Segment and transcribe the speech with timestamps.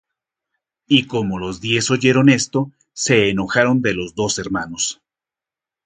[0.87, 4.99] Y como los diez oyeron esto, se enojaron de los dos hermanos.